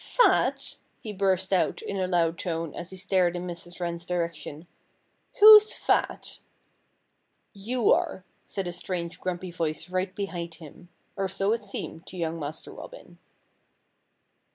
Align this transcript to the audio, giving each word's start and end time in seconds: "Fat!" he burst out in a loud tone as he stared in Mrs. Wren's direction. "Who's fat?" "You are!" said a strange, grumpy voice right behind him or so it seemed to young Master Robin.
"Fat!" 0.03 0.77
he 1.01 1.13
burst 1.13 1.53
out 1.53 1.83
in 1.83 1.95
a 1.95 2.07
loud 2.07 2.39
tone 2.39 2.73
as 2.73 2.89
he 2.89 2.95
stared 2.97 3.35
in 3.35 3.45
Mrs. 3.45 3.79
Wren's 3.79 4.03
direction. 4.03 4.65
"Who's 5.39 5.73
fat?" 5.75 6.39
"You 7.53 7.91
are!" 7.93 8.25
said 8.43 8.65
a 8.65 8.71
strange, 8.73 9.19
grumpy 9.21 9.51
voice 9.51 9.91
right 9.91 10.15
behind 10.15 10.55
him 10.55 10.89
or 11.15 11.27
so 11.27 11.51
it 11.53 11.61
seemed 11.61 12.07
to 12.07 12.17
young 12.17 12.39
Master 12.39 12.71
Robin. 12.71 13.19